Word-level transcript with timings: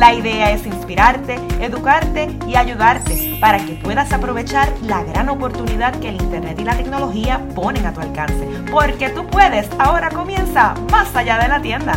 La 0.00 0.14
idea 0.14 0.50
es 0.50 0.64
inspirarte, 0.64 1.38
educarte 1.60 2.34
y 2.48 2.56
ayudarte 2.56 3.36
para 3.38 3.58
que 3.58 3.74
puedas 3.74 4.10
aprovechar 4.14 4.72
la 4.86 5.04
gran 5.04 5.28
oportunidad 5.28 5.94
que 6.00 6.08
el 6.08 6.14
Internet 6.14 6.58
y 6.58 6.64
la 6.64 6.74
tecnología 6.74 7.46
ponen 7.54 7.84
a 7.84 7.92
tu 7.92 8.00
alcance. 8.00 8.48
Porque 8.70 9.10
tú 9.10 9.26
puedes, 9.26 9.68
ahora 9.78 10.08
comienza 10.08 10.72
más 10.90 11.14
allá 11.14 11.38
de 11.38 11.48
la 11.48 11.60
tienda. 11.60 11.92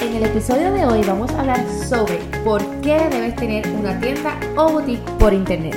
En 0.00 0.16
el 0.16 0.24
episodio 0.24 0.72
de 0.72 0.86
hoy 0.86 1.04
vamos 1.06 1.30
a 1.30 1.38
hablar 1.38 1.64
sobre 1.88 2.16
por 2.42 2.66
qué 2.80 2.98
debes 3.12 3.36
tener 3.36 3.64
una 3.78 3.96
tienda 4.00 4.36
o 4.56 4.72
boutique 4.72 5.08
por 5.20 5.32
internet. 5.32 5.76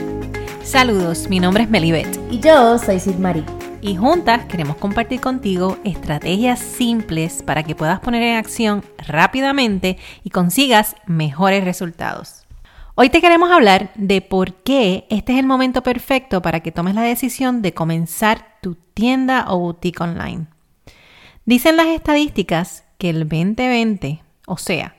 Saludos, 0.63 1.30
mi 1.30 1.40
nombre 1.40 1.66
es 1.66 1.70
Melibet 1.70 2.19
Y 2.32 2.40
yo 2.40 2.78
soy 2.78 3.00
Sid 3.00 3.16
Marie. 3.16 3.44
y 3.82 3.96
juntas 3.96 4.46
queremos 4.46 4.76
compartir 4.76 5.20
contigo 5.20 5.80
estrategias 5.84 6.60
simples 6.60 7.42
para 7.42 7.63
que 7.63 7.74
puedas 7.74 7.99
poner 8.02 8.21
en 8.21 8.36
acción 8.36 8.84
rápidamente 9.08 9.98
y 10.24 10.30
consigas 10.30 10.96
mejores 11.08 11.63
resultados. 11.63 12.46
Hoy 12.94 13.10
te 13.10 13.20
queremos 13.20 13.49
hablar 13.49 13.90
de 13.96 14.21
por 14.21 14.54
qué 14.54 15.08
este 15.10 15.34
es 15.34 15.40
el 15.40 15.48
momento 15.48 15.82
perfecto 15.82 16.44
para 16.44 16.60
que 16.60 16.71
tomes 16.71 16.94
la 16.94 17.02
decisión 17.02 17.63
de 17.63 17.74
comenzar 17.74 18.60
tu 18.62 18.76
tienda 18.76 19.46
o 19.48 19.58
boutique 19.58 20.04
online. 20.04 20.46
Dicen 21.46 21.77
las 21.77 21.88
estadísticas 21.88 22.84
que 22.99 23.10
el 23.10 23.27
2020, 23.27 24.21
o 24.46 24.58
sea, 24.58 24.96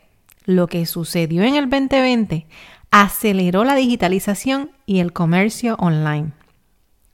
lo 0.47 0.67
que 0.67 0.85
sucedió 0.85 1.45
en 1.45 1.55
el 1.55 1.71
2020, 1.71 2.49
aceleró 2.91 3.63
la 3.63 3.77
digitalización 3.77 4.73
y 4.85 4.99
el 4.99 5.13
comercio 5.13 5.77
online. 5.79 6.33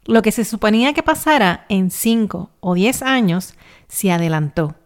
Lo 0.07 0.23
que 0.23 0.33
se 0.33 0.45
suponía 0.45 0.93
que 0.93 1.03
pasara 1.03 1.67
en 1.69 1.91
5 1.91 2.51
o 2.61 2.75
10 2.75 3.03
años 3.03 3.55
se 3.89 4.13
adelantó. 4.13 4.77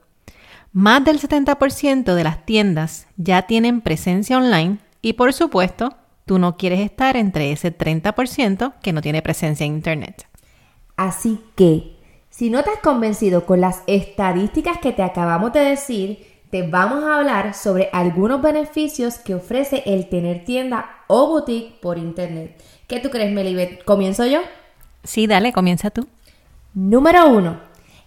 Más 0.72 1.04
del 1.04 1.20
70% 1.20 2.14
de 2.14 2.24
las 2.24 2.46
tiendas 2.46 3.06
ya 3.16 3.42
tienen 3.42 3.80
presencia 3.80 4.38
online 4.38 4.78
y 5.02 5.14
por 5.14 5.32
supuesto, 5.32 5.94
tú 6.24 6.38
no 6.38 6.56
quieres 6.56 6.80
estar 6.80 7.16
entre 7.16 7.52
ese 7.52 7.76
30% 7.76 8.74
que 8.82 8.92
no 8.92 9.02
tiene 9.02 9.20
presencia 9.20 9.66
en 9.66 9.74
Internet. 9.74 10.26
Así 10.96 11.40
que, 11.54 11.98
si 12.30 12.50
no 12.50 12.62
te 12.62 12.70
has 12.70 12.78
convencido 12.78 13.44
con 13.44 13.60
las 13.60 13.82
estadísticas 13.86 14.78
que 14.78 14.92
te 14.92 15.02
acabamos 15.02 15.52
de 15.52 15.60
decir, 15.60 16.26
te 16.50 16.62
vamos 16.62 17.04
a 17.04 17.16
hablar 17.16 17.54
sobre 17.54 17.90
algunos 17.92 18.40
beneficios 18.40 19.18
que 19.18 19.34
ofrece 19.34 19.82
el 19.86 20.08
tener 20.08 20.44
tienda 20.44 21.04
o 21.08 21.26
boutique 21.26 21.80
por 21.80 21.98
internet. 21.98 22.62
¿Qué 22.86 23.00
tú 23.00 23.10
crees, 23.10 23.32
Melibet? 23.32 23.84
¿Comienzo 23.84 24.26
yo? 24.26 24.40
Sí, 25.04 25.26
dale, 25.26 25.52
comienza 25.52 25.90
tú. 25.90 26.06
Número 26.74 27.28
1. 27.28 27.58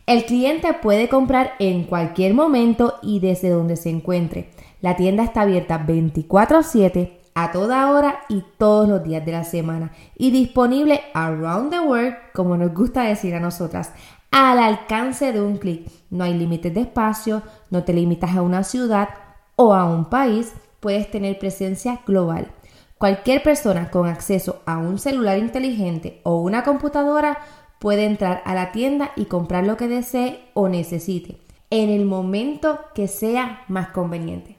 El 0.05 0.25
cliente 0.25 0.73
puede 0.73 1.07
comprar 1.09 1.53
en 1.59 1.85
cualquier 1.85 2.33
momento 2.33 2.95
y 3.01 3.19
desde 3.19 3.49
donde 3.49 3.77
se 3.77 3.89
encuentre. 3.89 4.49
La 4.81 4.95
tienda 4.95 5.23
está 5.23 5.41
abierta 5.41 5.77
24/7 5.77 7.19
a 7.35 7.51
toda 7.51 7.89
hora 7.89 8.19
y 8.29 8.43
todos 8.57 8.87
los 8.87 9.03
días 9.03 9.25
de 9.25 9.31
la 9.31 9.43
semana 9.43 9.91
y 10.17 10.31
disponible 10.31 11.01
around 11.13 11.71
the 11.71 11.79
world, 11.79 12.15
como 12.33 12.57
nos 12.57 12.73
gusta 12.73 13.03
decir 13.03 13.33
a 13.33 13.39
nosotras, 13.39 13.91
al 14.29 14.59
alcance 14.59 15.31
de 15.31 15.41
un 15.41 15.57
clic. 15.57 15.89
No 16.09 16.25
hay 16.25 16.33
límites 16.33 16.73
de 16.73 16.81
espacio, 16.81 17.41
no 17.69 17.83
te 17.83 17.93
limitas 17.93 18.35
a 18.35 18.41
una 18.41 18.63
ciudad 18.63 19.09
o 19.55 19.73
a 19.73 19.85
un 19.85 20.05
país, 20.05 20.53
puedes 20.79 21.09
tener 21.09 21.39
presencia 21.39 22.01
global. 22.05 22.51
Cualquier 22.97 23.43
persona 23.43 23.89
con 23.89 24.07
acceso 24.07 24.61
a 24.65 24.77
un 24.77 24.97
celular 24.97 25.37
inteligente 25.37 26.21
o 26.23 26.37
una 26.37 26.63
computadora 26.63 27.39
puede 27.79 28.05
entrar 28.05 28.41
a 28.45 28.53
la 28.55 28.71
tienda 28.71 29.11
y 29.15 29.25
comprar 29.25 29.65
lo 29.65 29.75
que 29.75 29.87
desee 29.87 30.49
o 30.53 30.69
necesite 30.69 31.39
en 31.69 31.89
el 31.89 32.05
momento 32.05 32.79
que 32.93 33.07
sea 33.07 33.63
más 33.67 33.89
conveniente. 33.89 34.57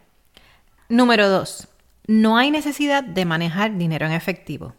Número 0.88 1.28
2. 1.28 1.68
No 2.06 2.36
hay 2.36 2.50
necesidad 2.50 3.02
de 3.02 3.24
manejar 3.24 3.78
dinero 3.78 4.04
en 4.04 4.12
efectivo. 4.12 4.74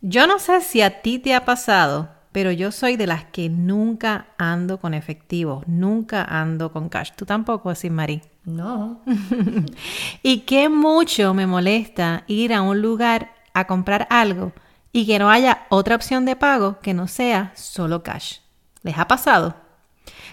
Yo 0.00 0.26
no 0.26 0.38
sé 0.38 0.60
si 0.60 0.82
a 0.82 1.00
ti 1.02 1.18
te 1.18 1.34
ha 1.34 1.44
pasado, 1.44 2.10
pero 2.36 2.52
yo 2.52 2.70
soy 2.70 2.98
de 2.98 3.06
las 3.06 3.24
que 3.24 3.48
nunca 3.48 4.26
ando 4.36 4.78
con 4.78 4.92
efectivo, 4.92 5.62
nunca 5.66 6.22
ando 6.22 6.70
con 6.70 6.90
cash. 6.90 7.12
Tú 7.16 7.24
tampoco, 7.24 7.70
así, 7.70 7.88
Marí. 7.88 8.20
No. 8.44 9.00
y 10.22 10.40
qué 10.40 10.68
mucho 10.68 11.32
me 11.32 11.46
molesta 11.46 12.24
ir 12.26 12.52
a 12.52 12.60
un 12.60 12.82
lugar 12.82 13.32
a 13.54 13.66
comprar 13.66 14.06
algo 14.10 14.52
y 14.92 15.06
que 15.06 15.18
no 15.18 15.30
haya 15.30 15.64
otra 15.70 15.96
opción 15.96 16.26
de 16.26 16.36
pago 16.36 16.78
que 16.80 16.92
no 16.92 17.08
sea 17.08 17.52
solo 17.56 18.02
cash. 18.02 18.40
¿Les 18.82 18.98
ha 18.98 19.08
pasado? 19.08 19.56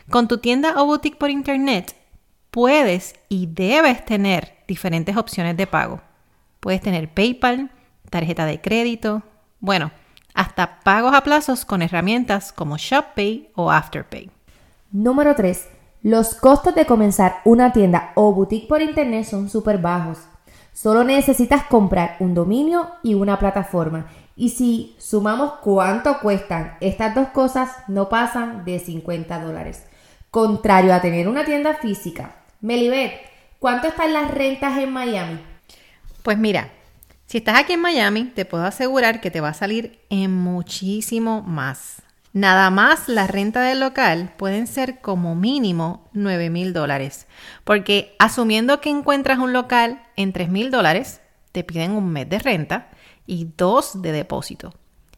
Con 0.10 0.28
tu 0.28 0.40
tienda 0.40 0.74
o 0.82 0.86
boutique 0.86 1.18
por 1.18 1.30
internet, 1.30 1.96
puedes 2.52 3.16
y 3.30 3.46
debes 3.46 4.04
tener 4.04 4.58
diferentes 4.68 5.16
opciones 5.16 5.56
de 5.56 5.68
pago. 5.68 6.02
Puedes 6.60 6.82
tener 6.82 7.14
PayPal, 7.14 7.72
tarjeta 8.10 8.46
de 8.46 8.60
crédito, 8.60 9.24
bueno, 9.62 9.94
hasta 10.34 10.80
pagos 10.82 11.14
a 11.14 11.22
plazos 11.22 11.66
con 11.66 11.82
herramientas 11.82 12.52
como 12.52 12.78
ShopPay 12.78 13.52
o 13.56 13.72
Afterpay. 13.72 14.30
Número 14.92 15.36
3. 15.36 15.68
Los 16.04 16.36
costos 16.36 16.76
de 16.76 16.86
comenzar 16.86 17.42
una 17.46 17.72
tienda 17.72 18.12
o 18.16 18.34
boutique 18.34 18.68
por 18.68 18.82
internet 18.82 19.26
son 19.26 19.50
súper 19.50 19.78
bajos. 19.78 20.20
Solo 20.74 21.04
necesitas 21.04 21.64
comprar 21.66 22.18
un 22.20 22.34
dominio 22.34 22.92
y 23.04 23.14
una 23.14 23.40
plataforma. 23.40 24.08
Y 24.36 24.50
si 24.50 24.96
sumamos 24.98 25.54
cuánto 25.62 26.20
cuestan 26.20 26.78
estas 26.82 27.14
dos 27.14 27.28
cosas, 27.30 27.70
no 27.88 28.10
pasan 28.10 28.66
de 28.66 28.80
50 28.80 29.40
dólares. 29.40 29.86
Contrario 30.32 30.94
a 30.94 31.02
tener 31.02 31.28
una 31.28 31.46
tienda 31.46 31.76
física. 31.76 32.36
Melibet, 32.60 33.14
¿cuánto 33.60 33.88
están 33.88 34.14
las 34.14 34.32
rentas 34.32 34.78
en 34.80 34.92
Miami? 34.92 35.40
Pues 36.24 36.38
mira, 36.38 36.70
si 37.34 37.40
estás 37.40 37.58
aquí 37.58 37.74
en 37.74 37.82
Miami, 37.82 38.26
te 38.26 38.46
puedo 38.46 38.64
asegurar 38.64 39.20
que 39.20 39.32
te 39.32 39.42
va 39.42 39.50
a 39.50 39.54
salir 39.56 40.00
en 40.12 40.32
muchísimo 40.32 41.42
más. 41.42 42.04
Nada 42.32 42.70
más 42.70 43.10
la 43.10 43.26
renta 43.26 43.62
del 43.62 43.80
local 43.80 44.36
pueden 44.38 44.68
ser 44.68 45.02
como 45.02 45.34
mínimo 45.34 46.12
9 46.14 46.52
mil 46.52 46.74
dólares. 46.74 47.26
Porque 47.64 48.16
asumiendo 48.20 48.82
que 48.82 48.92
encuentras 48.92 49.40
un 49.40 49.52
local 49.52 50.04
en 50.16 50.32
3 50.32 50.50
mil 50.50 50.70
dólares, 50.70 51.22
te 51.52 51.64
piden 51.64 51.94
un 51.94 52.12
mes 52.12 52.30
de 52.30 52.38
renta 52.38 52.92
y 53.26 53.48
dos 53.58 54.04
de 54.04 54.12
depósito. 54.12 54.72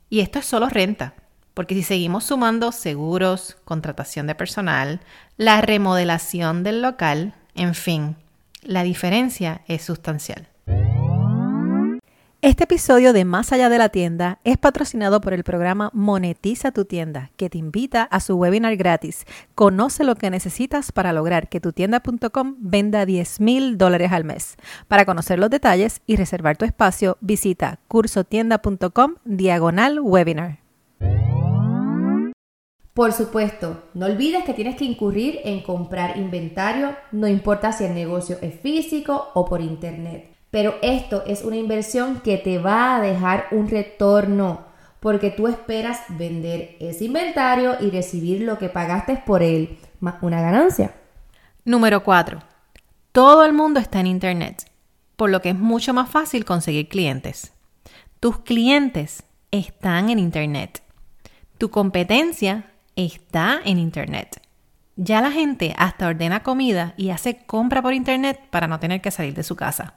Y 0.10 0.22
esto 0.22 0.40
es 0.40 0.46
solo 0.46 0.70
renta. 0.70 1.16
Porque 1.54 1.76
si 1.76 1.84
seguimos 1.84 2.24
sumando 2.24 2.72
seguros, 2.72 3.58
contratación 3.66 4.26
de 4.26 4.36
personal, 4.36 5.02
la 5.36 5.60
remodelación 5.60 6.64
del 6.64 6.82
local, 6.82 7.34
en 7.56 7.76
fin, 7.76 8.16
la 8.62 8.84
diferencia 8.84 9.64
es 9.68 9.84
sustancial. 9.84 10.48
Este 12.46 12.66
episodio 12.66 13.12
de 13.12 13.26
Más 13.26 13.52
allá 13.52 13.70
de 13.70 13.80
la 13.80 13.90
tienda 13.90 14.38
es 14.44 14.60
patrocinado 14.60 15.20
por 15.20 15.34
el 15.34 15.44
programa 15.44 15.90
Monetiza 15.94 16.72
tu 16.72 16.86
tienda, 16.86 17.32
que 17.38 17.50
te 17.50 17.58
invita 17.58 18.04
a 18.04 18.20
su 18.20 18.36
webinar 18.36 18.76
gratis. 18.76 19.26
Conoce 19.56 20.04
lo 20.04 20.14
que 20.14 20.30
necesitas 20.30 20.92
para 20.92 21.12
lograr 21.12 21.50
que 21.50 21.60
tu 21.60 21.72
tienda.com 21.72 22.58
venda 22.60 23.08
10 23.08 23.40
mil 23.40 23.80
dólares 23.80 24.12
al 24.12 24.26
mes. 24.26 24.58
Para 24.88 25.06
conocer 25.06 25.40
los 25.40 25.50
detalles 25.50 26.04
y 26.06 26.18
reservar 26.18 26.56
tu 26.56 26.66
espacio, 26.66 27.18
visita 27.20 27.80
cursotienda.com 27.88 29.16
diagonal 29.24 30.00
webinar. 30.00 30.60
Por 32.94 33.12
supuesto, 33.12 33.86
no 33.96 34.06
olvides 34.06 34.44
que 34.44 34.54
tienes 34.54 34.76
que 34.76 34.86
incurrir 34.86 35.40
en 35.46 35.64
comprar 35.64 36.16
inventario, 36.18 36.96
no 37.12 37.28
importa 37.28 37.72
si 37.72 37.86
el 37.86 37.96
negocio 37.96 38.38
es 38.44 38.54
físico 38.60 39.32
o 39.34 39.46
por 39.46 39.62
internet. 39.62 40.35
Pero 40.56 40.76
esto 40.82 41.26
es 41.28 41.44
una 41.44 41.58
inversión 41.58 42.22
que 42.22 42.38
te 42.38 42.60
va 42.60 42.96
a 42.96 43.02
dejar 43.02 43.48
un 43.52 43.68
retorno 43.70 44.64
porque 45.02 45.30
tú 45.30 45.50
esperas 45.50 46.00
vender 46.08 46.78
ese 46.80 47.04
inventario 47.04 47.76
y 47.82 47.90
recibir 47.90 48.40
lo 48.40 48.58
que 48.58 48.70
pagaste 48.70 49.22
por 49.26 49.44
él, 49.44 49.78
más 50.00 50.16
una 50.22 50.40
ganancia. 50.40 50.96
Número 51.66 52.06
4. 52.06 52.40
Todo 53.12 53.44
el 53.44 53.52
mundo 53.52 53.82
está 53.82 54.00
en 54.00 54.08
Internet, 54.08 54.72
por 55.18 55.30
lo 55.30 55.42
que 55.42 55.50
es 55.50 55.58
mucho 55.58 55.94
más 55.94 56.10
fácil 56.10 56.46
conseguir 56.46 56.88
clientes. 56.88 57.52
Tus 58.22 58.40
clientes 58.40 59.24
están 59.52 60.10
en 60.10 60.20
Internet. 60.20 60.84
Tu 61.58 61.70
competencia 61.70 62.72
está 62.96 63.60
en 63.66 63.78
Internet. 63.78 64.40
Ya 64.96 65.20
la 65.20 65.32
gente 65.32 65.76
hasta 65.78 66.08
ordena 66.08 66.44
comida 66.44 66.94
y 66.96 67.10
hace 67.10 67.46
compra 67.46 67.82
por 67.82 67.94
internet 67.94 68.40
para 68.52 68.68
no 68.68 68.80
tener 68.80 69.02
que 69.02 69.12
salir 69.12 69.34
de 69.34 69.44
su 69.44 69.58
casa. 69.58 69.96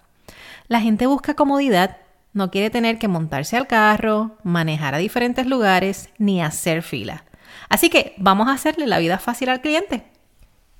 La 0.69 0.83
gente 0.83 1.07
busca 1.07 1.33
comodidad, 1.33 1.97
no 2.35 2.51
quiere 2.51 2.69
tener 2.69 2.99
que 2.99 3.09
montarse 3.09 3.57
al 3.57 3.67
carro, 3.67 4.33
manejar 4.43 4.95
a 4.95 4.99
diferentes 4.99 5.47
lugares 5.47 6.11
ni 6.19 6.43
hacer 6.43 6.83
fila. 6.83 7.25
Así 7.71 7.89
que 7.89 8.15
vamos 8.19 8.49
a 8.49 8.53
hacerle 8.53 8.87
la 8.87 8.99
vida 8.99 9.19
fácil 9.19 9.49
al 9.49 9.63
cliente. 9.63 10.05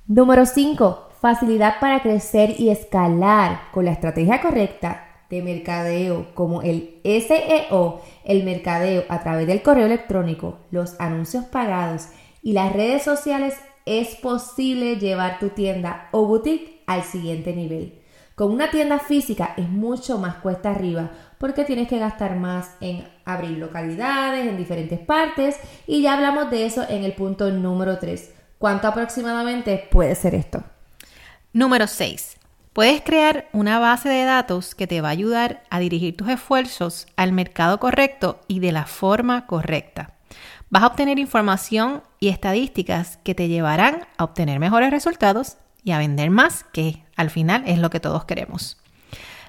Número 0.05 0.45
5. 0.45 1.09
Facilidad 1.19 1.79
para 1.79 2.03
crecer 2.03 2.53
y 2.59 2.69
escalar 2.69 3.61
con 3.71 3.85
la 3.85 3.91
estrategia 3.91 4.41
correcta 4.41 5.07
de 5.31 5.41
mercadeo 5.41 6.35
como 6.35 6.61
el 6.61 7.01
SEO, 7.03 8.01
el 8.25 8.43
mercadeo 8.43 9.05
a 9.09 9.21
través 9.21 9.47
del 9.47 9.63
correo 9.63 9.87
electrónico, 9.87 10.59
los 10.69 10.99
anuncios 10.99 11.45
pagados 11.45 12.09
y 12.43 12.53
las 12.53 12.73
redes 12.73 13.01
sociales 13.01 13.55
es 13.87 14.15
posible 14.17 14.97
llevar 14.97 15.39
tu 15.39 15.49
tienda 15.49 16.09
o 16.11 16.27
boutique 16.27 16.83
al 16.85 17.01
siguiente 17.01 17.55
nivel. 17.55 17.99
Con 18.39 18.53
una 18.53 18.71
tienda 18.71 18.99
física 18.99 19.53
es 19.57 19.67
mucho 19.67 20.17
más 20.17 20.35
cuesta 20.35 20.71
arriba 20.71 21.11
porque 21.39 21.65
tienes 21.65 21.89
que 21.89 21.99
gastar 21.99 22.37
más 22.37 22.71
en 22.79 23.05
abrir 23.25 23.57
localidades 23.57 24.47
en 24.47 24.55
diferentes 24.55 24.97
partes 24.97 25.57
y 25.85 26.03
ya 26.03 26.13
hablamos 26.13 26.49
de 26.49 26.65
eso 26.65 26.85
en 26.87 27.03
el 27.03 27.11
punto 27.11 27.51
número 27.51 27.99
3. 27.99 28.31
¿Cuánto 28.57 28.87
aproximadamente 28.87 29.89
puede 29.91 30.15
ser 30.15 30.35
esto? 30.35 30.63
Número 31.51 31.85
6. 31.85 32.37
Puedes 32.71 33.01
crear 33.01 33.49
una 33.51 33.77
base 33.77 34.07
de 34.07 34.23
datos 34.23 34.73
que 34.73 34.87
te 34.87 35.01
va 35.01 35.09
a 35.09 35.11
ayudar 35.11 35.63
a 35.69 35.79
dirigir 35.81 36.15
tus 36.15 36.29
esfuerzos 36.29 37.07
al 37.17 37.33
mercado 37.33 37.77
correcto 37.81 38.39
y 38.47 38.61
de 38.61 38.71
la 38.71 38.85
forma 38.85 39.47
correcta. 39.47 40.13
Vas 40.69 40.83
a 40.83 40.87
obtener 40.87 41.19
información 41.19 42.03
y 42.21 42.29
estadísticas 42.29 43.17
que 43.17 43.35
te 43.35 43.49
llevarán 43.49 44.07
a 44.15 44.23
obtener 44.23 44.59
mejores 44.59 44.91
resultados 44.91 45.57
y 45.83 45.91
a 45.91 45.97
vender 45.97 46.29
más, 46.29 46.63
que 46.71 47.03
al 47.19 47.29
final 47.29 47.63
es 47.67 47.79
lo 47.79 47.89
que 47.89 47.99
todos 47.99 48.23
queremos. 48.23 48.77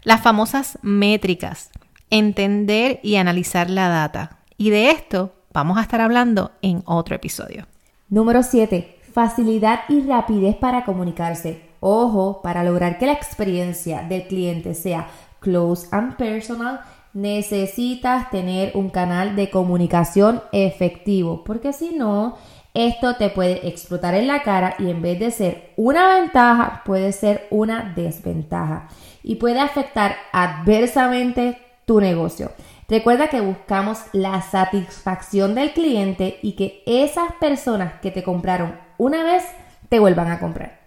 Las 0.03 0.23
famosas 0.23 0.77
métricas, 0.83 1.71
entender 2.11 2.99
y 3.05 3.15
analizar 3.15 3.71
la 3.71 3.89
data. 3.89 4.39
Y 4.57 4.71
de 4.71 4.91
esto 4.91 5.33
vamos 5.53 5.79
a 5.79 5.83
estar 5.83 6.01
hablando 6.01 6.51
en 6.63 6.83
otro 6.85 7.15
episodio. 7.15 7.69
Número 8.09 8.43
7. 8.43 8.99
Facilidad 9.15 9.83
y 9.89 10.01
rapidez 10.01 10.57
para 10.57 10.85
comunicarse. 10.85 11.63
Ojo, 11.79 12.43
para 12.43 12.65
lograr 12.65 12.99
que 12.99 13.07
la 13.07 13.13
experiencia 13.13 14.03
del 14.03 14.27
cliente 14.27 14.75
sea 14.75 15.07
close 15.39 15.87
and 15.93 16.17
personal, 16.17 16.81
necesitas 17.13 18.31
tener 18.31 18.73
un 18.75 18.91
canal 18.91 19.37
de 19.37 19.49
comunicación 19.49 20.43
efectivo, 20.51 21.45
porque 21.45 21.73
si 21.73 21.91
no, 21.91 22.37
esto 22.75 23.17
te 23.17 23.31
puede 23.31 23.67
explotar 23.69 24.15
en 24.15 24.27
la 24.27 24.43
cara 24.43 24.77
y 24.79 24.91
en 24.91 25.03
vez 25.03 25.19
de 25.19 25.31
ser 25.31 25.73
una 25.77 26.09
ventaja, 26.09 26.83
puede 26.85 27.13
ser 27.13 27.47
una 27.51 27.93
desventaja 27.97 28.89
y 29.23 29.37
puede 29.37 29.61
afectar 29.61 30.17
adversamente 30.33 31.61
tu 31.85 32.01
negocio. 32.01 32.53
Recuerda 32.89 33.29
que 33.29 33.41
buscamos 33.41 33.99
la 34.13 34.41
satisfacción 34.43 35.55
del 35.55 35.73
cliente 35.73 36.39
y 36.43 36.53
que 36.53 36.83
esas 36.87 37.33
personas 37.41 37.95
que 38.01 38.11
te 38.11 38.23
compraron 38.23 38.77
una 38.99 39.23
vez 39.25 39.45
te 39.89 39.99
vuelvan 39.99 40.31
a 40.31 40.39
comprar. 40.39 40.79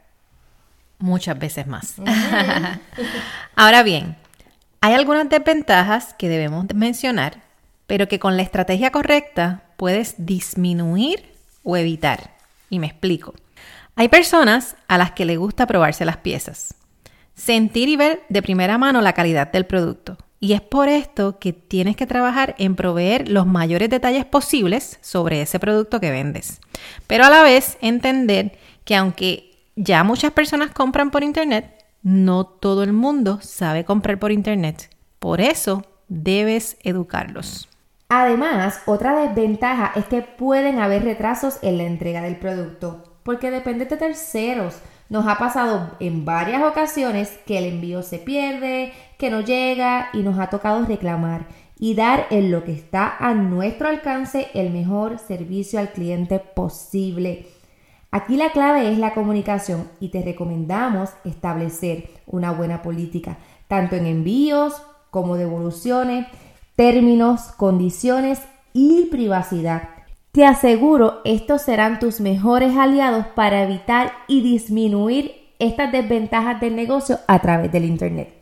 Muchas 1.00 1.38
veces 1.38 1.68
más. 1.68 1.96
Ahora 3.56 3.84
bien, 3.84 4.16
hay 4.80 4.94
algunas 4.94 5.28
desventajas 5.28 6.14
que 6.14 6.30
debemos 6.30 6.66
mencionar, 6.74 7.42
pero 7.88 8.08
que 8.08 8.20
con 8.20 8.38
la 8.38 8.44
estrategia 8.44 8.92
correcta 8.92 9.64
puedes 9.76 10.16
disminuir 10.26 11.33
o 11.64 11.78
evitar. 11.78 12.36
Y 12.70 12.80
me 12.80 12.88
explico. 12.88 13.34
Hay 13.96 14.08
personas 14.10 14.76
a 14.88 14.98
las 14.98 15.12
que 15.12 15.26
le 15.26 15.38
gusta 15.38 15.68
probarse 15.68 16.06
las 16.06 16.18
piezas, 16.18 16.76
sentir 17.36 17.90
y 17.90 17.96
ver 17.96 18.24
de 18.30 18.42
primera 18.42 18.78
mano 18.78 19.02
la 19.02 19.14
calidad 19.14 19.52
del 19.52 19.66
producto. 19.66 20.18
Y 20.40 20.54
es 20.54 20.62
por 20.62 20.90
esto 20.90 21.40
que 21.40 21.54
tienes 21.54 21.96
que 21.96 22.06
trabajar 22.08 22.56
en 22.58 22.76
proveer 22.76 23.30
los 23.30 23.46
mayores 23.46 23.90
detalles 23.90 24.26
posibles 24.26 25.00
sobre 25.02 25.42
ese 25.42 25.60
producto 25.60 26.00
que 26.00 26.12
vendes. 26.12 26.60
Pero 27.08 27.24
a 27.24 27.30
la 27.30 27.44
vez 27.44 27.78
entender 27.82 28.58
que 28.84 28.96
aunque 28.96 29.52
ya 29.76 30.04
muchas 30.04 30.34
personas 30.34 30.72
compran 30.72 31.12
por 31.12 31.24
internet, 31.24 31.84
no 32.04 32.46
todo 32.46 32.84
el 32.84 32.92
mundo 32.92 33.40
sabe 33.42 33.86
comprar 33.86 34.20
por 34.20 34.34
Internet. 34.34 34.90
Por 35.20 35.40
eso 35.40 35.86
debes 36.10 36.78
educarlos. 36.84 37.70
Además, 38.16 38.80
otra 38.86 39.16
desventaja 39.16 39.92
es 39.96 40.06
que 40.06 40.22
pueden 40.22 40.78
haber 40.78 41.04
retrasos 41.04 41.58
en 41.64 41.80
la 41.80 41.86
entrega 41.86 42.22
del 42.22 42.36
producto, 42.36 43.02
porque 43.24 43.50
depende 43.50 43.86
de 43.86 43.98
terceros. 43.98 44.78
Nos 45.10 45.26
ha 45.26 45.40
pasado 45.40 45.96
en 46.00 46.24
varias 46.24 46.62
ocasiones 46.62 47.40
que 47.48 47.58
el 47.58 47.64
envío 47.64 48.04
se 48.04 48.20
pierde, 48.20 48.94
que 49.18 49.32
no 49.32 49.42
llega 49.42 50.10
y 50.14 50.20
nos 50.20 50.38
ha 50.38 50.52
tocado 50.52 50.86
reclamar 50.86 51.48
y 51.80 51.96
dar 51.96 52.28
en 52.30 52.52
lo 52.52 52.64
que 52.64 52.74
está 52.74 53.18
a 53.18 53.34
nuestro 53.34 53.88
alcance 53.88 54.48
el 54.54 54.70
mejor 54.70 55.18
servicio 55.18 55.80
al 55.80 55.90
cliente 55.90 56.38
posible. 56.38 57.48
Aquí 58.12 58.38
la 58.38 58.52
clave 58.52 58.92
es 58.92 59.00
la 59.00 59.16
comunicación 59.16 59.90
y 60.00 60.10
te 60.10 60.22
recomendamos 60.22 61.10
establecer 61.26 62.12
una 62.28 62.52
buena 62.52 62.84
política, 62.84 63.40
tanto 63.68 63.96
en 63.96 64.06
envíos 64.06 64.84
como 65.10 65.36
devoluciones, 65.36 66.28
términos, 66.76 67.52
condiciones 67.58 68.42
y 68.74 69.06
privacidad. 69.06 69.90
Te 70.32 70.46
aseguro, 70.46 71.22
estos 71.26 71.62
serán 71.62 72.00
tus 72.00 72.20
mejores 72.20 72.76
aliados 72.76 73.28
para 73.36 73.64
evitar 73.64 74.14
y 74.28 74.42
disminuir 74.42 75.44
estas 75.60 75.92
desventajas 75.92 76.60
del 76.60 76.76
negocio 76.76 77.20
a 77.28 77.40
través 77.40 77.72
del 77.72 77.86
Internet. 77.86 78.34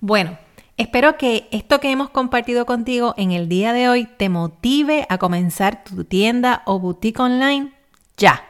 Bueno, 0.00 0.36
espero 0.76 1.16
que 1.16 1.46
esto 1.52 1.78
que 1.78 1.92
hemos 1.92 2.10
compartido 2.10 2.66
contigo 2.66 3.14
en 3.16 3.30
el 3.30 3.48
día 3.48 3.72
de 3.72 3.88
hoy 3.88 4.08
te 4.16 4.28
motive 4.28 5.06
a 5.08 5.18
comenzar 5.18 5.84
tu 5.84 6.04
tienda 6.04 6.62
o 6.66 6.80
boutique 6.80 7.20
online 7.20 7.72
ya. 8.16 8.47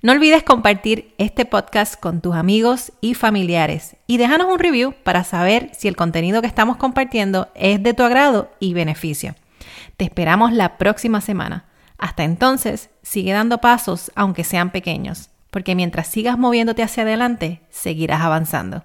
No 0.00 0.12
olvides 0.12 0.44
compartir 0.44 1.12
este 1.18 1.44
podcast 1.44 1.98
con 1.98 2.20
tus 2.20 2.36
amigos 2.36 2.92
y 3.00 3.14
familiares 3.14 3.96
y 4.06 4.16
déjanos 4.16 4.46
un 4.46 4.60
review 4.60 4.94
para 5.02 5.24
saber 5.24 5.70
si 5.76 5.88
el 5.88 5.96
contenido 5.96 6.40
que 6.40 6.46
estamos 6.46 6.76
compartiendo 6.76 7.48
es 7.56 7.82
de 7.82 7.94
tu 7.94 8.04
agrado 8.04 8.48
y 8.60 8.74
beneficio. 8.74 9.34
Te 9.96 10.04
esperamos 10.04 10.52
la 10.52 10.78
próxima 10.78 11.20
semana. 11.20 11.64
Hasta 11.98 12.22
entonces, 12.22 12.90
sigue 13.02 13.32
dando 13.32 13.58
pasos 13.58 14.12
aunque 14.14 14.44
sean 14.44 14.70
pequeños, 14.70 15.30
porque 15.50 15.74
mientras 15.74 16.06
sigas 16.06 16.38
moviéndote 16.38 16.84
hacia 16.84 17.02
adelante, 17.02 17.62
seguirás 17.68 18.20
avanzando. 18.20 18.84